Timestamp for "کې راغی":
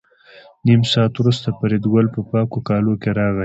3.01-3.39